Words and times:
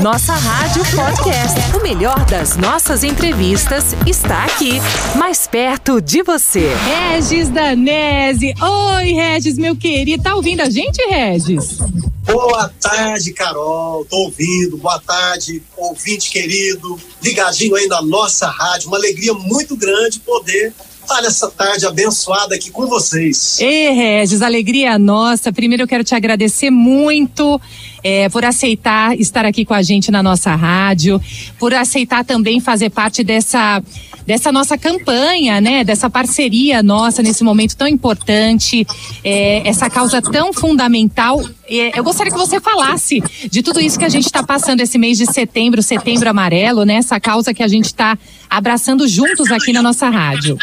Nossa 0.00 0.32
Rádio 0.34 0.84
Podcast. 0.94 1.76
O 1.76 1.82
melhor 1.82 2.24
das 2.26 2.56
nossas 2.56 3.02
entrevistas 3.02 3.86
está 4.06 4.44
aqui, 4.44 4.80
mais 5.16 5.48
perto 5.48 6.00
de 6.00 6.22
você. 6.22 6.72
Regis 6.74 7.48
Danese. 7.48 8.54
Oi, 8.62 9.12
Regis, 9.12 9.58
meu 9.58 9.74
querido. 9.74 10.22
Tá 10.22 10.36
ouvindo 10.36 10.60
a 10.60 10.70
gente, 10.70 11.02
Regis? 11.08 11.78
Boa 12.22 12.72
tarde, 12.80 13.32
Carol. 13.32 14.04
Tô 14.04 14.16
ouvindo. 14.16 14.76
Boa 14.76 15.00
tarde, 15.00 15.60
ouvinte 15.76 16.30
querido. 16.30 16.96
Ligadinho 17.20 17.74
aí 17.74 17.88
na 17.88 18.00
nossa 18.00 18.46
rádio. 18.48 18.86
Uma 18.86 18.96
alegria 18.96 19.34
muito 19.34 19.76
grande 19.76 20.20
poder 20.20 20.72
estar 21.02 21.22
nessa 21.22 21.50
tarde 21.50 21.86
abençoada 21.86 22.54
aqui 22.54 22.70
com 22.70 22.86
vocês. 22.86 23.58
Ei, 23.60 23.90
Regis, 23.90 24.42
alegria 24.42 24.98
nossa. 24.98 25.52
Primeiro 25.52 25.84
eu 25.84 25.88
quero 25.88 26.04
te 26.04 26.14
agradecer 26.14 26.70
muito 26.70 27.60
é, 28.02 28.28
por 28.28 28.44
aceitar 28.44 29.18
estar 29.18 29.44
aqui 29.44 29.64
com 29.64 29.74
a 29.74 29.82
gente 29.82 30.10
na 30.10 30.22
nossa 30.22 30.54
rádio, 30.54 31.20
por 31.58 31.74
aceitar 31.74 32.24
também 32.24 32.60
fazer 32.60 32.90
parte 32.90 33.22
dessa 33.22 33.82
dessa 34.26 34.52
nossa 34.52 34.78
campanha, 34.78 35.60
né? 35.60 35.82
Dessa 35.82 36.08
parceria 36.08 36.82
nossa 36.82 37.22
nesse 37.22 37.42
momento 37.42 37.76
tão 37.76 37.88
importante, 37.88 38.86
é, 39.24 39.66
essa 39.68 39.90
causa 39.90 40.22
tão 40.22 40.52
fundamental. 40.52 41.42
É, 41.68 41.98
eu 41.98 42.04
gostaria 42.04 42.32
que 42.32 42.38
você 42.38 42.60
falasse 42.60 43.22
de 43.50 43.62
tudo 43.62 43.80
isso 43.80 43.98
que 43.98 44.04
a 44.04 44.08
gente 44.08 44.26
está 44.26 44.42
passando 44.42 44.80
esse 44.80 44.98
mês 44.98 45.18
de 45.18 45.26
setembro, 45.26 45.82
setembro 45.82 46.28
amarelo, 46.30 46.84
né? 46.84 46.94
Essa 46.94 47.18
causa 47.18 47.52
que 47.52 47.62
a 47.62 47.68
gente 47.68 47.86
está 47.86 48.16
abraçando 48.48 49.08
juntos 49.08 49.50
aqui 49.50 49.72
na 49.72 49.82
nossa 49.82 50.08
rádio. 50.08 50.56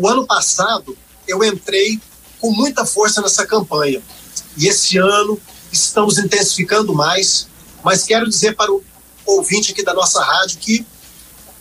O 0.00 0.06
ano 0.06 0.24
passado 0.26 0.96
eu 1.26 1.42
entrei 1.42 2.00
com 2.40 2.52
muita 2.52 2.86
força 2.86 3.20
nessa 3.20 3.44
campanha 3.44 4.00
e 4.56 4.68
esse 4.68 4.96
ano 4.96 5.38
estamos 5.72 6.18
intensificando 6.18 6.94
mais, 6.94 7.48
mas 7.82 8.04
quero 8.04 8.28
dizer 8.28 8.54
para 8.54 8.72
o 8.72 8.82
ouvinte 9.26 9.72
aqui 9.72 9.84
da 9.84 9.92
nossa 9.92 10.22
rádio 10.22 10.58
que 10.58 10.86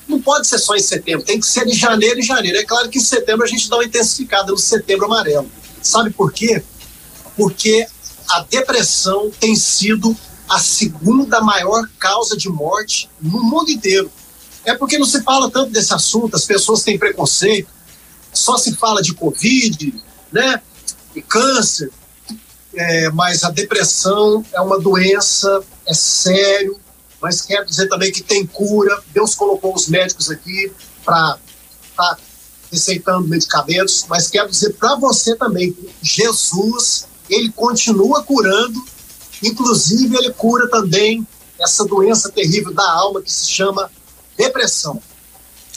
não 0.08 0.22
pode 0.22 0.48
ser 0.48 0.60
só 0.60 0.76
em 0.76 0.82
setembro, 0.82 1.26
tem 1.26 1.40
que 1.40 1.48
ser 1.48 1.66
de 1.66 1.76
janeiro 1.76 2.20
em 2.20 2.24
janeiro. 2.24 2.58
É 2.60 2.64
claro 2.64 2.90
que 2.90 3.00
em 3.00 3.02
setembro 3.02 3.44
a 3.44 3.48
gente 3.48 3.68
dá 3.70 3.76
uma 3.78 3.86
intensificada 3.86 4.52
no 4.52 4.58
setembro 4.58 5.06
amarelo. 5.06 5.50
Sabe 5.82 6.12
por 6.12 6.32
quê? 6.32 6.64
Porque 7.36 7.88
a 8.30 8.42
depressão 8.42 9.32
tem 9.40 9.56
sido 9.56 10.16
a 10.48 10.60
segunda 10.60 11.42
maior 11.42 11.90
causa 12.00 12.38
de 12.38 12.50
morte 12.50 13.10
no 13.20 13.44
mundo 13.44 13.70
inteiro. 13.70 14.12
É 14.64 14.76
porque 14.76 14.98
não 14.98 15.06
se 15.06 15.24
fala 15.24 15.50
tanto 15.50 15.72
desse 15.72 15.94
assunto, 15.94 16.36
as 16.36 16.46
pessoas 16.46 16.84
têm 16.84 17.00
preconceito, 17.00 17.70
só 18.38 18.58
se 18.58 18.76
fala 18.76 19.02
de 19.02 19.14
Covid, 19.14 19.94
né? 20.32 20.62
E 21.16 21.22
câncer, 21.22 21.92
é, 22.74 23.10
mas 23.10 23.44
a 23.44 23.50
depressão 23.50 24.46
é 24.54 24.62
uma 24.62 24.80
doença, 24.80 25.62
é 25.86 25.94
sério, 25.94 26.80
mas 27.22 27.42
quero 27.42 27.66
dizer 27.66 27.88
também 27.88 28.12
que 28.12 28.22
tem 28.22 28.46
cura. 28.46 29.02
Deus 29.14 29.34
colocou 29.34 29.74
os 29.74 29.88
médicos 29.88 30.30
aqui 30.30 30.72
para 31.04 31.40
estar 31.90 32.16
tá 32.16 32.18
receitando 32.72 33.28
medicamentos, 33.28 34.06
mas 34.08 34.28
quero 34.28 34.50
dizer 34.50 34.74
para 34.74 34.96
você 34.96 35.36
também, 35.36 35.76
Jesus, 36.02 37.08
ele 37.30 37.52
continua 37.52 38.24
curando, 38.24 38.84
inclusive 39.42 40.16
ele 40.16 40.32
cura 40.34 40.70
também 40.70 41.26
essa 41.60 41.86
doença 41.86 42.30
terrível 42.32 42.74
da 42.74 42.90
alma 42.92 43.22
que 43.22 43.32
se 43.32 43.50
chama 43.50 43.90
depressão. 44.38 45.02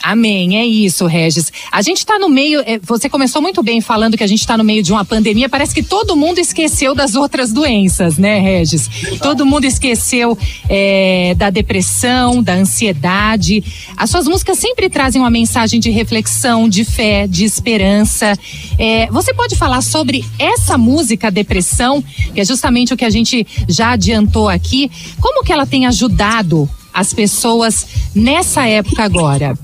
Amém, 0.02 0.56
é 0.56 0.64
isso, 0.64 1.06
Regis. 1.06 1.52
A 1.70 1.82
gente 1.82 1.98
está 1.98 2.18
no 2.18 2.28
meio, 2.28 2.60
é, 2.60 2.78
você 2.78 3.08
começou 3.08 3.42
muito 3.42 3.62
bem 3.62 3.82
falando 3.82 4.16
que 4.16 4.24
a 4.24 4.26
gente 4.26 4.40
está 4.40 4.56
no 4.56 4.64
meio 4.64 4.82
de 4.82 4.90
uma 4.92 5.04
pandemia, 5.04 5.48
parece 5.48 5.74
que 5.74 5.82
todo 5.82 6.16
mundo 6.16 6.38
esqueceu 6.38 6.94
das 6.94 7.14
outras 7.14 7.52
doenças, 7.52 8.16
né, 8.16 8.38
Regis? 8.38 8.88
Todo 9.20 9.44
mundo 9.44 9.64
esqueceu 9.64 10.38
é, 10.70 11.34
da 11.36 11.50
depressão, 11.50 12.42
da 12.42 12.54
ansiedade. 12.54 13.62
As 13.94 14.08
suas 14.08 14.26
músicas 14.26 14.58
sempre 14.58 14.88
trazem 14.88 15.20
uma 15.20 15.30
mensagem 15.30 15.78
de 15.78 15.90
reflexão, 15.90 16.66
de 16.66 16.82
fé, 16.82 17.26
de 17.26 17.44
esperança. 17.44 18.32
É, 18.78 19.06
você 19.10 19.34
pode 19.34 19.54
falar 19.54 19.82
sobre 19.82 20.24
essa 20.38 20.78
música, 20.78 21.30
Depressão, 21.30 22.02
que 22.34 22.40
é 22.40 22.44
justamente 22.44 22.94
o 22.94 22.96
que 22.96 23.04
a 23.04 23.10
gente 23.10 23.46
já 23.68 23.90
adiantou 23.90 24.48
aqui, 24.48 24.90
como 25.20 25.44
que 25.44 25.52
ela 25.52 25.66
tem 25.66 25.86
ajudado 25.86 26.68
as 26.92 27.12
pessoas 27.12 27.86
nessa 28.14 28.66
época 28.66 29.04
agora? 29.04 29.58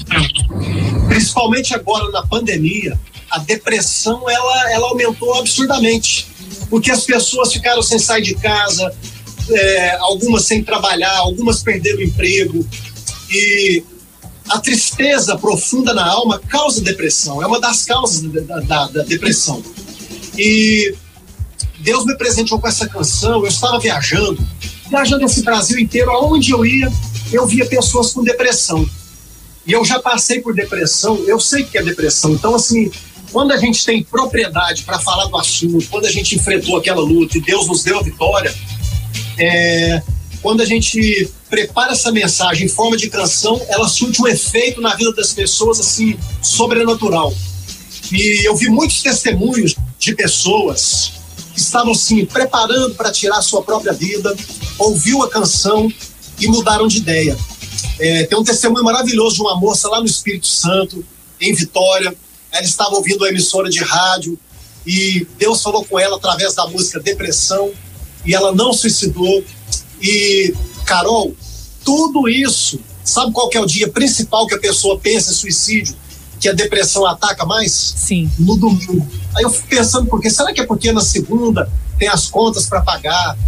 Principalmente 1.09 1.75
agora 1.75 2.11
na 2.11 2.27
pandemia, 2.27 2.99
a 3.31 3.39
depressão 3.39 4.29
ela, 4.29 4.73
ela 4.73 4.89
aumentou 4.89 5.35
absurdamente, 5.35 6.29
porque 6.71 6.91
as 6.91 7.05
pessoas 7.05 7.53
ficaram 7.53 7.83
sem 7.83 7.99
sair 7.99 8.23
de 8.23 8.35
casa, 8.35 8.93
é, 9.51 9.97
algumas 9.97 10.45
sem 10.45 10.63
trabalhar, 10.63 11.17
algumas 11.19 11.63
perderam 11.63 11.99
o 11.99 12.03
emprego 12.03 12.67
e 13.31 13.85
a 14.49 14.61
tristeza 14.61 15.37
profunda 15.37 15.93
na 15.93 16.07
alma 16.07 16.39
causa 16.39 16.81
depressão, 16.81 17.43
é 17.43 17.47
uma 17.47 17.61
das 17.61 17.85
causas 17.85 18.23
da, 18.23 18.61
da, 18.61 18.87
da 18.87 19.03
depressão. 19.03 19.63
E 20.39 20.95
Deus 21.81 22.05
me 22.05 22.17
presenteou 22.17 22.61
com 22.61 22.69
essa 22.69 22.89
canção, 22.89 23.43
eu 23.43 23.49
estava 23.49 23.79
viajando, 23.79 24.39
viajando 24.89 25.25
esse 25.25 25.43
Brasil 25.43 25.79
inteiro, 25.79 26.11
aonde 26.11 26.53
eu 26.53 26.65
ia, 26.65 26.91
eu 27.33 27.47
via 27.47 27.67
pessoas 27.67 28.13
com 28.13 28.23
depressão. 28.23 28.89
E 29.67 29.73
eu 29.73 29.85
já 29.85 29.99
passei 29.99 30.41
por 30.41 30.55
depressão, 30.55 31.25
eu 31.27 31.41
sei 31.41 31.65
que 31.65 31.77
é 31.77 31.83
depressão. 31.83 32.33
Então, 32.33 32.55
assim, 32.55 32.91
quando 33.33 33.53
a 33.53 33.57
gente 33.57 33.85
tem 33.85 34.03
propriedade 34.03 34.85
para 34.85 34.99
falar 35.01 35.27
do 35.27 35.37
assunto, 35.37 35.87
quando 35.91 36.07
a 36.07 36.11
gente 36.11 36.37
enfrentou 36.37 36.77
aquela 36.77 37.01
luta 37.01 37.37
e 37.37 37.41
Deus 37.41 37.67
nos 37.67 37.83
deu 37.83 37.99
a 37.99 38.03
vitória, 38.03 38.55
é, 39.39 40.03
quando 40.41 40.61
a 40.61 40.65
gente 40.65 41.29
prepara 41.51 41.93
essa 41.93 42.13
mensagem 42.13 42.67
em 42.67 42.69
forma 42.69 42.97
de 42.97 43.11
canção, 43.11 43.61
ela 43.69 43.89
surte 43.89 44.23
um 44.23 44.29
efeito 44.29 44.81
na 44.81 44.95
vida 44.95 45.13
das 45.13 45.33
pessoas, 45.33 45.81
assim, 45.81 46.17
sobrenatural. 46.41 47.35
E 48.13 48.47
eu 48.47 48.55
vi 48.55 48.69
muitos 48.69 49.03
testemunhos 49.03 49.75
de 49.99 50.15
pessoas 50.15 51.13
que 51.53 51.61
estavam, 51.61 51.93
assim, 51.93 52.25
preparando 52.25 52.95
para 52.95 53.11
tirar 53.11 53.39
a 53.39 53.43
sua 53.43 53.63
própria 53.63 53.93
vida, 53.93 54.37
ouviu 54.79 55.23
a 55.23 55.29
canção 55.29 55.93
e 56.39 56.47
mudaram 56.49 56.87
de 56.87 56.99
ideia. 56.99 57.37
É, 57.99 58.25
tem 58.25 58.39
um 58.39 58.45
testemunho 58.45 58.85
maravilhoso 58.85 59.37
de 59.37 59.43
uma 59.43 59.57
moça 59.57 59.89
lá 59.89 60.01
no 60.01 60.07
Espírito 60.07 60.47
Santo, 60.47 61.05
em 61.41 61.55
Vitória. 61.55 62.15
Ela 62.53 62.65
estava 62.65 62.95
ouvindo 62.95 63.25
a 63.25 63.29
emissora 63.29 63.69
de 63.69 63.81
rádio 63.81 64.39
e 64.87 65.27
Deus 65.39 65.63
falou 65.63 65.85
com 65.85 65.99
ela 65.99 66.17
através 66.17 66.55
da 66.55 66.67
música 66.67 67.01
Depressão 67.01 67.73
e 68.25 68.35
ela 68.35 68.53
não 68.53 68.73
suicidou. 68.73 69.43
E, 70.01 70.55
Carol, 70.85 71.35
tudo 71.85 72.29
isso, 72.29 72.81
sabe 73.05 73.33
qual 73.33 73.49
é 73.53 73.61
o 73.61 73.67
dia 73.67 73.89
principal 73.89 74.47
que 74.47 74.55
a 74.55 74.59
pessoa 74.59 74.99
pensa 74.99 75.31
em 75.31 75.35
suicídio? 75.35 75.97
Que 76.39 76.49
a 76.49 76.53
depressão 76.53 77.07
ataca 77.07 77.47
mais? 77.47 77.73
Sim. 77.73 78.31
No 78.39 78.57
domingo. 78.57 79.07
Aí 79.35 79.43
eu 79.43 79.51
fico 79.51 79.69
pensando, 79.69 80.07
porque 80.07 80.29
será 80.29 80.53
que 80.53 80.61
é 80.61 80.67
porque 80.67 80.93
na 80.93 81.01
segunda 81.01 81.71
tem 81.99 82.09
as 82.09 82.29
contas 82.29 82.67
para 82.67 82.83
pagar, 82.83 83.39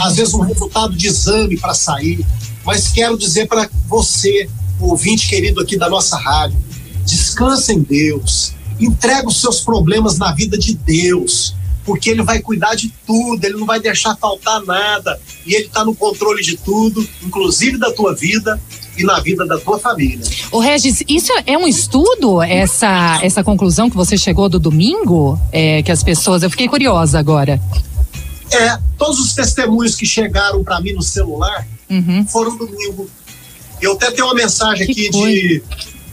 às 0.00 0.16
vezes 0.16 0.34
um 0.34 0.40
resultado 0.40 0.94
de 0.96 1.06
exame 1.06 1.56
para 1.56 1.74
sair. 1.74 2.24
Mas 2.64 2.88
quero 2.88 3.16
dizer 3.16 3.46
para 3.46 3.68
você, 3.88 4.48
ouvinte 4.78 5.28
querido 5.28 5.60
aqui 5.60 5.76
da 5.76 5.88
nossa 5.88 6.16
rádio, 6.16 6.58
descansa 7.04 7.72
em 7.72 7.80
Deus, 7.80 8.52
entrega 8.78 9.28
os 9.28 9.40
seus 9.40 9.60
problemas 9.60 10.18
na 10.18 10.32
vida 10.32 10.56
de 10.58 10.74
Deus, 10.74 11.54
porque 11.84 12.10
Ele 12.10 12.22
vai 12.22 12.40
cuidar 12.40 12.74
de 12.74 12.92
tudo, 13.06 13.44
Ele 13.44 13.56
não 13.56 13.66
vai 13.66 13.80
deixar 13.80 14.16
faltar 14.16 14.62
nada, 14.64 15.20
e 15.46 15.54
Ele 15.54 15.66
está 15.66 15.84
no 15.84 15.94
controle 15.94 16.42
de 16.42 16.56
tudo, 16.56 17.06
inclusive 17.22 17.78
da 17.78 17.90
tua 17.92 18.14
vida 18.14 18.60
e 18.96 19.04
na 19.04 19.18
vida 19.20 19.46
da 19.46 19.58
tua 19.58 19.78
família. 19.78 20.24
O 20.52 20.58
Regis, 20.58 21.02
isso 21.08 21.32
é 21.46 21.56
um 21.56 21.66
estudo, 21.66 22.42
essa, 22.42 23.18
essa 23.22 23.42
conclusão 23.42 23.88
que 23.88 23.96
você 23.96 24.16
chegou 24.16 24.48
do 24.48 24.58
domingo? 24.58 25.40
É, 25.50 25.82
que 25.82 25.90
as 25.90 26.02
pessoas. 26.02 26.42
Eu 26.42 26.50
fiquei 26.50 26.68
curiosa 26.68 27.18
agora. 27.18 27.60
É, 28.52 28.78
todos 28.98 29.20
os 29.20 29.32
testemunhos 29.32 29.94
que 29.94 30.04
chegaram 30.04 30.64
para 30.64 30.80
mim 30.80 30.92
no 30.92 31.02
celular 31.02 31.66
uhum. 31.88 32.26
foram 32.26 32.56
domingo. 32.56 33.08
Eu 33.80 33.92
até 33.92 34.10
tenho 34.10 34.26
uma 34.26 34.34
mensagem 34.34 34.86
que 34.86 34.92
aqui 34.92 35.10
coisa. 35.10 35.30
de 35.30 35.62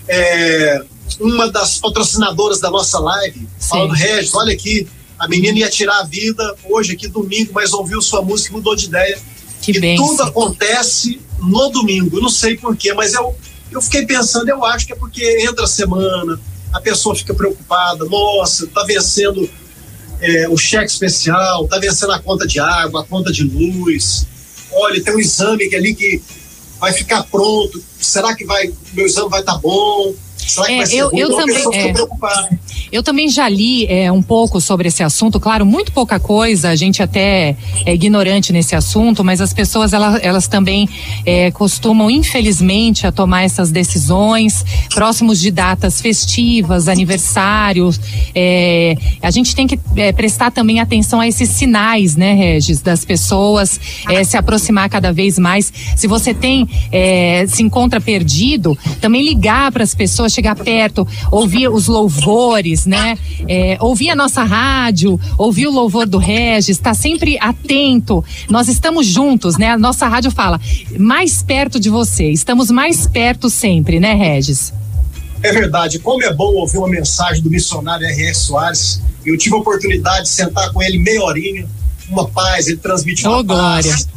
é, 0.08 0.84
uma 1.20 1.50
das 1.50 1.78
patrocinadoras 1.78 2.60
da 2.60 2.70
nossa 2.70 3.00
live, 3.00 3.40
Sim. 3.40 3.70
falando, 3.70 3.94
Regis, 3.94 4.34
olha 4.34 4.54
aqui, 4.54 4.88
a 5.18 5.28
menina 5.28 5.60
ia 5.60 5.70
tirar 5.70 6.00
a 6.00 6.04
vida 6.04 6.56
hoje 6.66 6.94
aqui 6.94 7.08
domingo, 7.08 7.52
mas 7.54 7.74
ouviu 7.74 8.02
sua 8.02 8.22
música 8.22 8.52
e 8.52 8.54
mudou 8.54 8.76
de 8.76 8.86
ideia. 8.86 9.18
Que 9.62 9.72
e 9.72 9.80
bem. 9.80 9.98
tudo 9.98 10.22
acontece 10.24 11.20
no 11.40 11.70
domingo. 11.70 12.22
Não 12.22 12.30
sei 12.30 12.56
porquê, 12.56 12.94
mas 12.94 13.14
eu, 13.14 13.36
eu 13.72 13.82
fiquei 13.82 14.06
pensando, 14.06 14.48
eu 14.50 14.64
acho 14.64 14.86
que 14.86 14.94
é 14.94 14.96
porque 14.96 15.40
entra 15.42 15.64
a 15.64 15.68
semana, 15.68 16.40
a 16.72 16.80
pessoa 16.80 17.16
fica 17.16 17.34
preocupada, 17.34 18.06
nossa, 18.06 18.68
tá 18.68 18.84
vencendo 18.84 19.50
é, 20.22 20.50
o 20.50 20.58
cheque 20.58 20.92
especial, 20.92 21.66
está 21.66 21.80
vencendo 21.80 22.12
a 22.12 22.20
conta 22.20 22.48
de 22.48 22.60
água, 22.60 23.02
a 23.02 23.06
conta 23.06 23.32
de 23.32 23.44
luz. 23.44 24.26
Olha, 24.72 25.02
tem 25.04 25.16
um 25.16 25.20
exame 25.20 25.74
ali 25.76 25.94
que 25.94 26.22
vai 26.80 26.94
ficar 26.94 27.24
pronto. 27.24 27.84
Será 28.00 28.36
que 28.36 28.46
vai, 28.46 28.72
meu 28.94 29.06
exame 29.06 29.30
vai 29.30 29.40
estar 29.40 29.54
tá 29.54 29.60
bom? 29.60 30.14
Será 30.38 30.66
que 30.68 30.74
é, 30.74 30.78
vai 30.78 30.86
ser 30.86 30.98
eu, 30.98 31.10
bom? 31.12 31.18
Eu 31.18 31.28
então, 31.28 31.40
também, 31.40 31.66
a 31.66 31.88
é. 31.88 31.94
preocupada. 31.94 32.60
Eu 32.92 33.04
também 33.04 33.28
já 33.28 33.50
li 33.50 33.86
é, 33.88 34.12
um 34.12 34.22
pouco 34.22 34.62
sobre 34.62 34.88
esse 34.88 35.04
assunto, 35.04 35.40
claro, 35.40 35.66
muito 35.66 35.92
pouca 35.92 36.20
coisa, 36.20 36.70
a 36.70 36.76
gente 36.76 37.04
até 37.04 37.56
é 37.86 37.94
ignorante 37.94 38.54
nesse 38.54 38.76
assunto, 38.76 39.24
mas 39.24 39.42
as 39.42 39.54
pessoas 39.54 39.92
elas, 39.94 40.24
elas 40.24 40.48
também 40.48 40.88
é, 41.26 41.52
costumam, 41.52 42.10
infelizmente, 42.10 43.06
a 43.06 43.12
tomar 43.12 43.44
essas 43.44 43.72
decisões 43.72 44.66
próximos 44.94 45.40
de 45.40 45.52
datas 45.52 46.00
festivas, 46.00 46.88
aniversários. 46.88 48.00
É, 48.34 48.96
a 49.22 49.32
gente 49.32 49.56
tem 49.56 49.68
que 49.68 49.80
é, 49.96 50.12
prestar 50.12 50.52
também 50.52 50.80
atenção 50.80 51.20
a 51.20 51.28
esses 51.28 51.50
sinais, 51.50 52.16
né, 52.16 52.34
Regis, 52.34 52.82
das 52.82 53.04
pessoas 53.04 53.80
é, 54.10 54.24
se 54.24 54.38
aproximar 54.38 54.90
cada 54.90 55.12
vez 55.12 55.38
mais. 55.38 55.74
Se 55.96 56.08
você 56.08 56.34
tem, 56.34 56.68
é, 56.92 57.46
se 57.48 57.64
encontra 57.64 58.00
perdido, 58.00 58.78
também 59.02 59.24
ligar 59.24 59.72
para 59.72 59.84
as 59.84 59.94
pessoas, 59.94 60.32
chegar 60.32 60.56
perto, 60.56 61.08
ouvir 61.32 61.68
os 61.68 61.88
louvores, 61.88 62.77
né? 62.86 63.18
É, 63.48 63.78
ouvir 63.80 64.10
a 64.10 64.16
nossa 64.16 64.44
rádio, 64.44 65.20
ouvir 65.38 65.68
o 65.68 65.72
louvor 65.72 66.06
do 66.06 66.18
Regis, 66.18 66.78
estar 66.78 66.92
tá 66.92 66.94
sempre 66.94 67.38
atento. 67.40 68.24
Nós 68.50 68.68
estamos 68.68 69.06
juntos, 69.06 69.58
né? 69.58 69.72
A 69.72 69.78
nossa 69.78 70.08
rádio 70.08 70.32
fala 70.32 70.60
mais 70.98 71.42
perto 71.42 71.80
de 71.80 71.90
você, 71.90 72.30
estamos 72.30 72.72
mais 72.72 73.08
perto 73.08 73.50
sempre, 73.50 74.00
né, 74.00 74.14
Regis? 74.14 74.74
É 75.44 75.52
verdade. 75.52 76.00
Como 76.00 76.24
é 76.24 76.34
bom 76.34 76.54
ouvir 76.56 76.78
uma 76.78 76.90
mensagem 76.90 77.42
do 77.42 77.50
missionário 77.50 78.06
R.S. 78.06 78.42
Soares. 78.42 79.02
Eu 79.26 79.38
tive 79.38 79.56
a 79.56 79.60
oportunidade 79.60 80.24
de 80.24 80.30
sentar 80.30 80.72
com 80.72 80.82
ele 80.82 80.98
meia 80.98 81.22
horinha, 81.22 81.68
uma 82.10 82.28
paz, 82.30 82.68
ele 82.68 82.78
transmite 82.78 83.28
uma 83.28 83.40
oh, 83.40 83.46
paz. 83.46 83.86
Glória. 83.86 84.08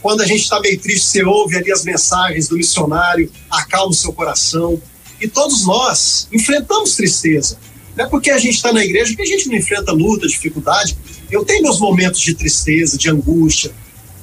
Quando 0.00 0.20
a 0.20 0.26
gente 0.26 0.42
está 0.42 0.60
meio 0.60 0.78
triste, 0.80 1.06
você 1.06 1.24
ouve 1.24 1.56
ali 1.56 1.70
as 1.70 1.84
mensagens 1.84 2.48
do 2.48 2.56
missionário, 2.56 3.30
acalma 3.50 3.90
o 3.90 3.94
seu 3.94 4.12
coração. 4.12 4.80
E 5.20 5.28
todos 5.28 5.64
nós 5.64 6.28
enfrentamos 6.32 6.96
tristeza. 6.96 7.56
Não 7.96 8.04
é 8.04 8.08
porque 8.08 8.30
a 8.30 8.38
gente 8.38 8.54
está 8.54 8.72
na 8.72 8.84
igreja 8.84 9.14
que 9.14 9.22
a 9.22 9.26
gente 9.26 9.48
não 9.48 9.56
enfrenta 9.56 9.92
luta, 9.92 10.26
dificuldade. 10.26 10.96
Eu 11.30 11.44
tenho 11.44 11.62
meus 11.62 11.78
momentos 11.78 12.20
de 12.20 12.34
tristeza, 12.34 12.96
de 12.96 13.10
angústia. 13.10 13.72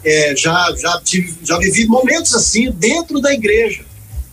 É, 0.03 0.35
já, 0.35 0.73
já, 0.77 0.99
tive, 1.01 1.35
já 1.43 1.57
vivi 1.57 1.85
momentos 1.85 2.33
assim 2.33 2.71
dentro 2.71 3.19
da 3.19 3.33
igreja. 3.33 3.85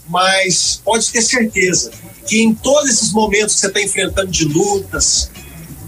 Mas 0.08 0.80
pode 0.84 1.10
ter 1.10 1.22
certeza 1.22 1.90
que 2.26 2.40
em 2.40 2.54
todos 2.54 2.90
esses 2.90 3.12
momentos 3.12 3.54
que 3.54 3.60
você 3.60 3.66
está 3.66 3.80
enfrentando 3.82 4.30
de 4.30 4.44
lutas, 4.44 5.30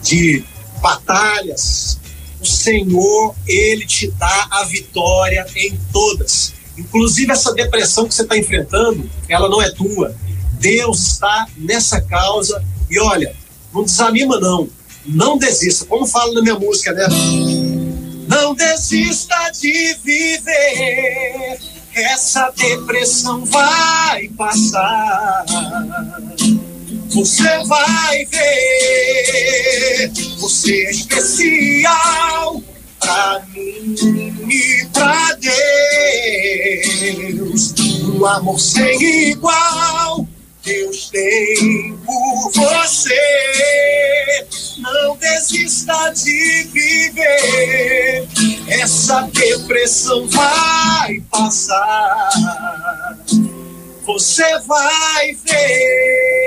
de 0.02 0.44
batalhas, 0.80 1.98
o 2.40 2.46
Senhor, 2.46 3.34
Ele 3.46 3.86
te 3.86 4.10
dá 4.12 4.48
a 4.50 4.64
vitória 4.64 5.46
em 5.56 5.78
todas. 5.92 6.52
Inclusive 6.76 7.32
essa 7.32 7.52
depressão 7.54 8.06
que 8.06 8.14
você 8.14 8.22
está 8.22 8.36
enfrentando, 8.36 9.08
ela 9.28 9.48
não 9.48 9.60
é 9.60 9.70
tua 9.70 10.14
Deus 10.58 11.12
está 11.12 11.46
nessa 11.56 12.00
causa 12.00 12.62
e 12.90 12.98
olha, 12.98 13.34
não 13.72 13.84
desanima 13.84 14.38
não, 14.40 14.68
não 15.06 15.38
desista. 15.38 15.84
Como 15.86 16.06
falo 16.06 16.34
na 16.34 16.42
minha 16.42 16.58
música, 16.58 16.92
né? 16.92 17.06
Não 18.28 18.54
desista 18.54 19.34
de 19.58 19.94
viver, 20.04 21.58
essa 21.94 22.52
depressão 22.56 23.44
vai 23.46 24.28
passar. 24.36 25.44
Você 27.08 27.64
vai 27.64 28.26
ver, 28.26 30.12
você 30.38 30.84
é 30.84 30.90
especial 30.90 32.62
pra 33.00 33.42
mim 33.48 33.96
e 34.50 34.86
pra 34.92 35.34
Deus. 37.40 37.74
Um 38.04 38.26
amor 38.26 38.60
sem 38.60 39.30
igual 39.30 40.27
Deus 40.68 41.08
tem 41.08 41.96
por 42.04 42.52
você. 42.52 43.14
Não 44.76 45.16
desista 45.16 46.10
de 46.10 46.64
viver. 46.64 48.28
Essa 48.68 49.22
depressão 49.32 50.26
vai 50.26 51.22
passar. 51.30 52.28
Você 54.04 54.58
vai 54.66 55.32
ver. 55.36 56.38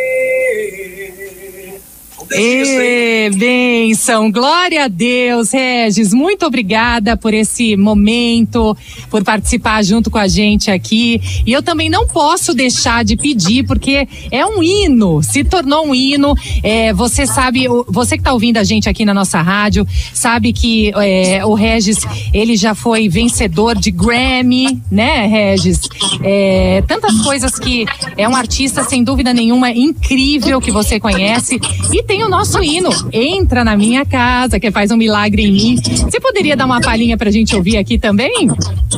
E 2.33 3.29
benção, 3.35 4.31
glória 4.31 4.85
a 4.85 4.87
Deus, 4.87 5.51
Regis, 5.51 6.13
muito 6.13 6.45
obrigada 6.45 7.17
por 7.17 7.33
esse 7.33 7.75
momento, 7.75 8.75
por 9.09 9.21
participar 9.21 9.83
junto 9.83 10.09
com 10.09 10.17
a 10.17 10.27
gente 10.27 10.71
aqui. 10.71 11.19
E 11.45 11.51
eu 11.51 11.61
também 11.61 11.89
não 11.89 12.07
posso 12.07 12.53
deixar 12.53 13.03
de 13.03 13.17
pedir, 13.17 13.65
porque 13.65 14.07
é 14.31 14.45
um 14.45 14.63
hino, 14.63 15.21
se 15.21 15.43
tornou 15.43 15.87
um 15.87 15.93
hino. 15.95 16.33
É, 16.63 16.93
você 16.93 17.27
sabe, 17.27 17.65
você 17.89 18.15
que 18.15 18.21
está 18.21 18.31
ouvindo 18.31 18.57
a 18.57 18.63
gente 18.63 18.87
aqui 18.87 19.03
na 19.03 19.13
nossa 19.13 19.41
rádio, 19.41 19.85
sabe 20.13 20.53
que 20.53 20.91
é, 20.95 21.45
o 21.45 21.53
Regis, 21.53 21.97
ele 22.33 22.55
já 22.55 22.73
foi 22.73 23.09
vencedor 23.09 23.77
de 23.77 23.91
Grammy, 23.91 24.81
né, 24.89 25.27
Regis? 25.27 25.81
É, 26.23 26.81
tantas 26.87 27.19
coisas 27.21 27.59
que 27.59 27.85
é 28.15 28.27
um 28.27 28.35
artista, 28.35 28.83
sem 28.85 29.03
dúvida 29.03 29.33
nenhuma, 29.33 29.69
incrível 29.71 30.61
que 30.61 30.71
você 30.71 30.97
conhece. 30.99 31.59
E 31.91 32.01
tem 32.03 32.20
o 32.23 32.29
nosso 32.29 32.62
hino, 32.63 32.89
Entra 33.12 33.63
na 33.63 33.75
Minha 33.75 34.06
Casa, 34.06 34.59
que 34.59 34.71
faz 34.71 34.91
um 34.91 34.97
milagre 34.97 35.44
em 35.44 35.51
mim. 35.51 35.75
Você 35.75 36.19
poderia 36.19 36.56
dar 36.56 36.65
uma 36.65 36.81
palhinha 36.81 37.18
pra 37.18 37.31
gente 37.31 37.56
ouvir 37.56 37.77
aqui 37.77 37.97
também? 37.97 38.50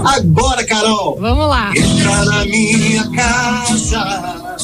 Agora, 0.04 0.66
Carol! 0.66 1.18
Vamos 1.20 1.48
lá. 1.48 1.72
Entra 1.76 2.26
na 2.26 2.46
minha 2.46 3.10
casa, 3.10 4.58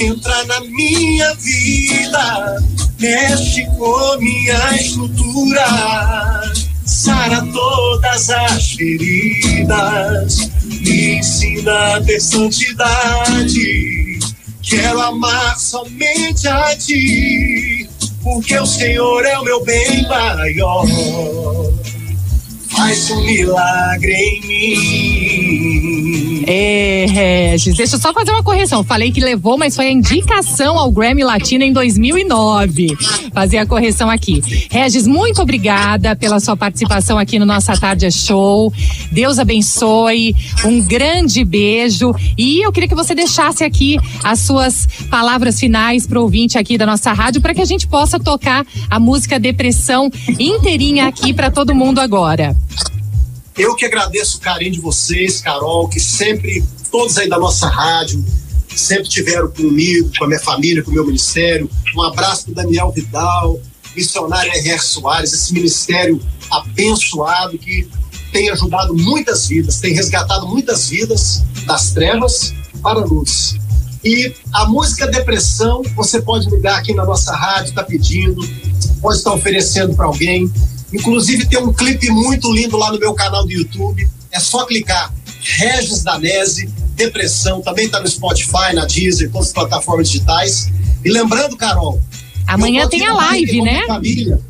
entra 0.00 0.44
na 0.44 0.60
minha 0.60 1.34
vida, 1.34 2.62
mexe 2.98 3.66
com 3.76 4.18
minha 4.18 4.76
estrutura, 4.76 6.52
sara 6.84 7.46
todas 7.52 8.30
as 8.30 8.72
feridas, 8.72 10.50
me 10.64 11.18
ensina 11.18 11.96
a 11.96 12.00
ter 12.02 12.20
santidade 12.20 14.07
Quero 14.68 15.00
amar 15.00 15.58
somente 15.58 16.46
a 16.46 16.76
ti, 16.76 17.88
porque 18.22 18.58
o 18.58 18.66
Senhor 18.66 19.24
é 19.24 19.38
o 19.38 19.44
meu 19.44 19.64
bem 19.64 20.02
maior. 20.06 20.84
Faz 22.68 23.10
um 23.10 23.24
milagre 23.24 24.12
em 24.12 24.40
mim. 24.46 26.44
É, 26.46 26.97
Regis, 27.06 27.76
deixa 27.76 27.96
eu 27.96 28.00
só 28.00 28.12
fazer 28.12 28.30
uma 28.30 28.42
correção. 28.42 28.82
Falei 28.84 29.10
que 29.10 29.20
levou, 29.20 29.58
mas 29.58 29.76
foi 29.76 29.86
a 29.86 29.92
indicação 29.92 30.78
ao 30.78 30.90
Grammy 30.90 31.24
Latino 31.24 31.64
em 31.64 31.72
2009. 31.72 32.96
Fazer 33.32 33.58
a 33.58 33.66
correção 33.66 34.08
aqui. 34.08 34.42
Regis, 34.70 35.06
muito 35.06 35.42
obrigada 35.42 36.16
pela 36.16 36.40
sua 36.40 36.56
participação 36.56 37.18
aqui 37.18 37.38
no 37.38 37.46
Nossa 37.46 37.76
Tarde 37.76 38.06
é 38.06 38.10
Show. 38.10 38.72
Deus 39.12 39.38
abençoe. 39.38 40.34
Um 40.64 40.80
grande 40.80 41.44
beijo. 41.44 42.14
E 42.36 42.64
eu 42.64 42.72
queria 42.72 42.88
que 42.88 42.94
você 42.94 43.14
deixasse 43.14 43.64
aqui 43.64 43.98
as 44.22 44.40
suas 44.40 44.86
palavras 45.10 45.58
finais 45.58 46.06
para 46.06 46.18
o 46.18 46.22
ouvinte 46.22 46.58
aqui 46.58 46.78
da 46.78 46.86
nossa 46.86 47.12
rádio, 47.12 47.40
para 47.40 47.54
que 47.54 47.60
a 47.60 47.64
gente 47.64 47.86
possa 47.86 48.18
tocar 48.18 48.66
a 48.90 48.98
música 48.98 49.38
Depressão 49.38 50.10
inteirinha 50.38 51.06
aqui 51.06 51.32
para 51.32 51.50
todo 51.50 51.74
mundo 51.74 51.98
agora. 51.98 52.56
Eu 53.58 53.74
que 53.74 53.84
agradeço 53.84 54.38
o 54.38 54.40
carinho 54.40 54.70
de 54.70 54.80
vocês, 54.80 55.40
Carol, 55.40 55.88
que 55.88 55.98
sempre, 55.98 56.64
todos 56.90 57.16
aí 57.18 57.28
da 57.28 57.38
nossa 57.38 57.68
rádio, 57.68 58.24
sempre 58.76 59.08
tiveram 59.08 59.50
comigo, 59.50 60.10
com 60.16 60.24
a 60.24 60.28
minha 60.28 60.40
família, 60.40 60.82
com 60.82 60.90
o 60.90 60.94
meu 60.94 61.06
ministério. 61.06 61.70
Um 61.96 62.02
abraço 62.02 62.46
para 62.46 62.62
Daniel 62.62 62.92
Vidal, 62.92 63.60
missionário 63.94 64.50
R.R. 64.52 64.78
Soares, 64.78 65.32
esse 65.32 65.52
ministério 65.52 66.20
abençoado 66.50 67.58
que 67.58 67.88
tem 68.32 68.50
ajudado 68.50 68.94
muitas 68.94 69.48
vidas, 69.48 69.80
tem 69.80 69.94
resgatado 69.94 70.46
muitas 70.46 70.88
vidas 70.88 71.42
das 71.66 71.92
trevas 71.92 72.52
para 72.82 73.00
a 73.00 73.04
luz. 73.04 73.56
E 74.04 74.32
a 74.52 74.66
música 74.66 75.08
Depressão, 75.08 75.82
você 75.96 76.22
pode 76.22 76.48
ligar 76.48 76.78
aqui 76.78 76.94
na 76.94 77.04
nossa 77.04 77.34
rádio, 77.34 77.70
está 77.70 77.82
pedindo, 77.82 78.40
pode 79.00 79.18
estar 79.18 79.32
oferecendo 79.32 79.94
para 79.94 80.06
alguém. 80.06 80.50
Inclusive 80.92 81.46
tem 81.46 81.58
um 81.58 81.72
clipe 81.72 82.08
muito 82.10 82.52
lindo 82.52 82.76
lá 82.76 82.92
no 82.92 82.98
meu 82.98 83.12
canal 83.14 83.44
do 83.44 83.52
YouTube. 83.52 84.08
É 84.30 84.38
só 84.38 84.64
clicar. 84.66 85.12
Regis 85.40 86.02
Danese, 86.02 86.72
Depressão, 86.98 87.62
também 87.62 87.86
está 87.86 88.00
no 88.00 88.08
Spotify, 88.08 88.74
na 88.74 88.84
Deezer, 88.84 89.30
todas 89.30 89.46
as 89.46 89.52
plataformas 89.52 90.10
digitais. 90.10 90.68
E 91.04 91.10
lembrando, 91.10 91.56
Carol. 91.56 92.00
Amanhã 92.46 92.88
tem 92.88 93.06
a 93.06 93.14
live, 93.14 93.62
né? 93.62 93.86
Família. 93.86 94.40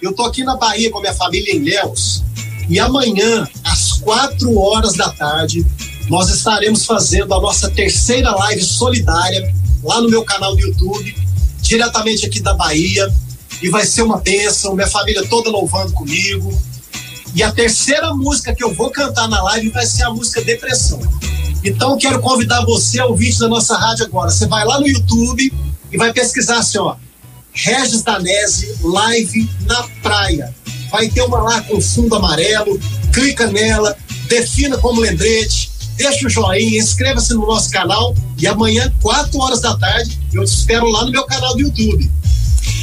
Eu 0.00 0.14
tô 0.14 0.24
aqui 0.24 0.42
na 0.42 0.56
Bahia 0.56 0.90
com 0.90 0.98
a 0.98 1.00
minha 1.02 1.14
família 1.14 1.54
em 1.54 1.62
Léus. 1.62 2.24
E 2.68 2.80
amanhã, 2.80 3.46
às 3.62 3.92
quatro 3.92 4.58
horas 4.58 4.94
da 4.94 5.10
tarde, 5.10 5.64
nós 6.08 6.30
estaremos 6.30 6.86
fazendo 6.86 7.34
a 7.34 7.40
nossa 7.40 7.68
terceira 7.70 8.30
live 8.30 8.62
solidária 8.62 9.52
lá 9.82 10.00
no 10.00 10.08
meu 10.08 10.24
canal 10.24 10.56
do 10.56 10.60
YouTube, 10.62 11.14
diretamente 11.60 12.24
aqui 12.24 12.40
da 12.40 12.54
Bahia 12.54 13.12
e 13.60 13.68
vai 13.68 13.84
ser 13.84 14.02
uma 14.02 14.18
bênção, 14.18 14.74
minha 14.74 14.86
família 14.86 15.26
toda 15.28 15.50
louvando 15.50 15.92
comigo. 15.92 16.56
E 17.34 17.42
a 17.42 17.52
terceira 17.52 18.14
música 18.14 18.54
que 18.54 18.64
eu 18.64 18.72
vou 18.72 18.90
cantar 18.90 19.28
na 19.28 19.42
live 19.42 19.68
vai 19.70 19.84
ser 19.84 20.04
a 20.04 20.10
música 20.10 20.42
Depressão. 20.42 21.00
Então 21.64 21.98
quero 21.98 22.20
convidar 22.20 22.64
você 22.64 23.00
ao 23.00 23.16
vídeo 23.16 23.40
da 23.40 23.48
nossa 23.48 23.76
rádio 23.76 24.04
agora. 24.04 24.30
Você 24.30 24.46
vai 24.46 24.64
lá 24.64 24.80
no 24.80 24.88
YouTube 24.88 25.52
e 25.90 25.96
vai 25.96 26.12
pesquisar 26.12 26.58
assim, 26.58 26.78
ó. 26.78 26.96
Regis 27.52 28.02
Danese 28.02 28.76
Live 28.82 29.50
na 29.66 29.82
Praia. 30.02 30.54
Vai 30.90 31.08
ter 31.08 31.22
uma 31.22 31.38
lá 31.42 31.60
com 31.62 31.80
fundo 31.80 32.14
amarelo, 32.14 32.80
clica 33.12 33.46
nela, 33.48 33.96
defina 34.28 34.78
como 34.78 35.00
lembrete, 35.00 35.70
deixa 35.96 36.26
o 36.26 36.30
joinha, 36.30 36.78
inscreva-se 36.78 37.34
no 37.34 37.46
nosso 37.46 37.70
canal 37.70 38.14
e 38.38 38.46
amanhã, 38.46 38.92
4 39.02 39.38
horas 39.38 39.60
da 39.60 39.76
tarde, 39.76 40.18
eu 40.32 40.44
te 40.44 40.54
espero 40.54 40.88
lá 40.88 41.04
no 41.04 41.10
meu 41.10 41.24
canal 41.24 41.54
do 41.54 41.60
YouTube. 41.60 42.10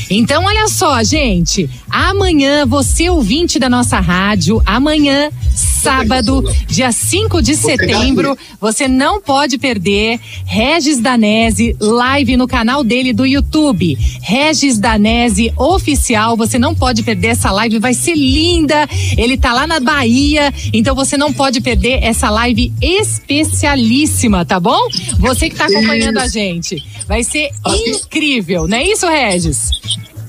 Então, 0.09 0.45
olha 0.45 0.67
só, 0.67 1.03
gente. 1.03 1.69
Amanhã, 1.89 2.65
você 2.65 3.09
ouvinte 3.09 3.57
da 3.57 3.69
nossa 3.69 3.99
rádio, 3.99 4.61
amanhã, 4.65 5.29
sábado, 5.53 6.43
dia 6.67 6.91
5 6.91 7.41
de 7.41 7.55
setembro, 7.55 8.37
você 8.59 8.87
não 8.87 9.21
pode 9.21 9.57
perder 9.57 10.19
Regis 10.45 10.99
Danese 10.99 11.75
live 11.79 12.35
no 12.37 12.47
canal 12.47 12.83
dele 12.83 13.13
do 13.13 13.25
YouTube. 13.25 13.97
Regis 14.21 14.79
Danese 14.79 15.53
oficial, 15.55 16.35
você 16.35 16.57
não 16.57 16.73
pode 16.73 17.03
perder 17.03 17.29
essa 17.29 17.51
live, 17.51 17.79
vai 17.79 17.93
ser 17.93 18.15
linda. 18.15 18.87
Ele 19.17 19.37
tá 19.37 19.53
lá 19.53 19.67
na 19.67 19.79
Bahia, 19.79 20.53
então 20.73 20.95
você 20.95 21.17
não 21.17 21.31
pode 21.31 21.61
perder 21.61 22.03
essa 22.03 22.29
live 22.29 22.73
especialíssima, 22.81 24.43
tá 24.43 24.59
bom? 24.59 24.87
Você 25.19 25.49
que 25.49 25.55
tá 25.55 25.65
acompanhando 25.65 26.17
a 26.17 26.27
gente. 26.27 26.83
Vai 27.07 27.23
ser 27.23 27.51
incrível, 27.87 28.67
não 28.67 28.77
é 28.77 28.83
isso, 28.83 29.07
Regis? 29.07 29.69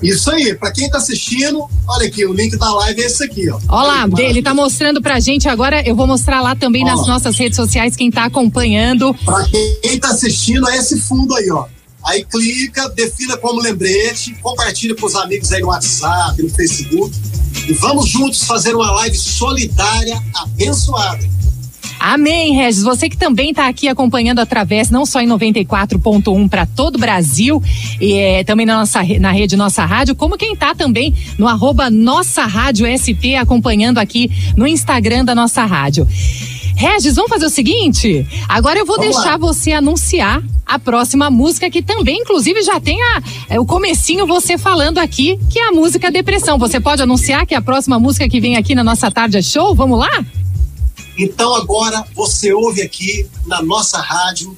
Isso 0.01 0.29
aí, 0.29 0.53
para 0.53 0.71
quem 0.71 0.89
tá 0.89 0.97
assistindo, 0.97 1.67
olha 1.87 2.07
aqui, 2.07 2.25
o 2.25 2.33
link 2.33 2.55
da 2.57 2.73
live 2.73 3.01
é 3.01 3.05
esse 3.05 3.23
aqui, 3.23 3.49
ó. 3.49 3.59
Olha 3.67 4.05
lá, 4.07 4.21
ele 4.21 4.41
tá 4.41 4.53
mostrando 4.53 5.01
pra 5.01 5.19
gente 5.19 5.49
agora, 5.49 5.81
eu 5.87 5.95
vou 5.95 6.05
mostrar 6.05 6.41
lá 6.41 6.55
também 6.55 6.83
ó. 6.83 6.87
nas 6.87 7.07
nossas 7.07 7.37
redes 7.37 7.55
sociais 7.55 7.95
quem 7.95 8.11
tá 8.11 8.25
acompanhando. 8.25 9.13
Pra 9.25 9.45
quem 9.45 9.99
tá 9.99 10.09
assistindo, 10.09 10.69
é 10.69 10.77
esse 10.77 10.99
fundo 10.99 11.33
aí, 11.35 11.49
ó. 11.49 11.65
Aí 12.05 12.23
clica, 12.23 12.87
defina 12.89 13.35
como 13.37 13.59
lembrete, 13.59 14.33
compartilha 14.41 14.95
com 14.95 15.05
os 15.05 15.15
amigos 15.15 15.51
aí 15.51 15.61
no 15.61 15.67
WhatsApp, 15.67 16.41
no 16.41 16.49
Facebook. 16.49 17.13
E 17.67 17.73
vamos 17.73 18.07
juntos 18.07 18.43
fazer 18.43 18.73
uma 18.75 18.91
live 18.91 19.17
solidária 19.17 20.21
abençoada. 20.35 21.27
Amém, 21.99 22.53
Regis. 22.53 22.83
Você 22.83 23.09
que 23.09 23.17
também 23.17 23.49
está 23.49 23.67
aqui 23.67 23.87
acompanhando 23.87 24.39
através, 24.39 24.89
não 24.89 25.05
só 25.05 25.21
em 25.21 25.27
94.1 25.27 26.49
para 26.49 26.65
todo 26.65 26.95
o 26.95 26.99
Brasil, 26.99 27.61
e 27.99 28.13
é, 28.13 28.43
também 28.43 28.65
na, 28.65 28.77
nossa, 28.77 28.99
na 29.19 29.31
rede 29.31 29.55
Nossa 29.55 29.85
Rádio, 29.85 30.15
como 30.15 30.37
quem 30.37 30.53
está 30.53 30.75
também 30.75 31.13
no 31.37 31.47
arroba 31.47 31.89
Nossa 31.89 32.45
Rádio 32.45 32.85
SP, 32.87 33.35
acompanhando 33.35 33.97
aqui 33.97 34.31
no 34.55 34.67
Instagram 34.67 35.25
da 35.25 35.33
Nossa 35.33 35.65
Rádio. 35.65 36.07
Regis, 36.75 37.15
vamos 37.15 37.31
fazer 37.31 37.47
o 37.47 37.49
seguinte? 37.49 38.23
Agora 38.47 38.77
eu 38.77 38.85
vou 38.85 38.97
vamos 38.97 39.15
deixar 39.15 39.31
lá. 39.31 39.37
você 39.37 39.71
anunciar 39.71 40.43
a 40.63 40.77
próxima 40.77 41.27
música 41.27 41.69
que 41.71 41.81
também, 41.81 42.19
inclusive, 42.19 42.61
já 42.61 42.79
tem 42.79 43.01
a, 43.01 43.23
é, 43.49 43.59
o 43.59 43.65
comecinho 43.65 44.27
você 44.27 44.59
falando 44.59 44.99
aqui, 44.99 45.39
que 45.49 45.57
é 45.57 45.69
a 45.69 45.71
música 45.71 46.11
Depressão. 46.11 46.59
Você 46.59 46.79
pode 46.79 47.01
anunciar 47.01 47.47
que 47.47 47.55
é 47.55 47.57
a 47.57 47.61
próxima 47.61 47.97
música 47.97 48.29
que 48.29 48.39
vem 48.39 48.57
aqui 48.57 48.75
na 48.75 48.83
nossa 48.83 49.09
tarde 49.09 49.37
é 49.37 49.41
show? 49.41 49.73
Vamos 49.73 49.97
lá? 49.97 50.23
Então 51.17 51.55
agora 51.55 52.05
você 52.13 52.53
ouve 52.53 52.81
aqui 52.81 53.27
na 53.45 53.61
nossa 53.61 53.99
rádio, 53.99 54.55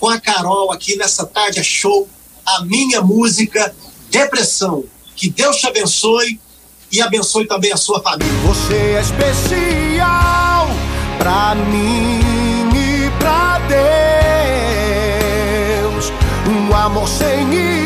com 0.00 0.08
a 0.08 0.20
Carol 0.20 0.72
aqui 0.72 0.96
nessa 0.96 1.24
tarde 1.24 1.62
show, 1.62 2.08
a 2.44 2.64
minha 2.64 3.00
música 3.00 3.74
Depressão. 4.10 4.84
Que 5.14 5.30
Deus 5.30 5.56
te 5.56 5.66
abençoe 5.66 6.40
e 6.90 7.00
abençoe 7.00 7.46
também 7.46 7.72
a 7.72 7.76
sua 7.76 8.00
família. 8.02 8.32
Você 8.46 8.74
é 8.74 9.00
especial 9.00 10.68
pra 11.18 11.54
mim 11.54 12.20
e 12.74 13.10
pra 13.18 13.58
Deus. 15.88 16.12
Um 16.48 16.74
amor 16.74 17.08
sem 17.08 17.85